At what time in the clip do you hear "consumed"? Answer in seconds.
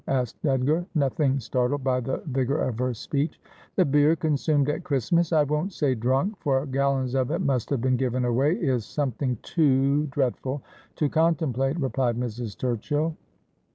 4.15-4.67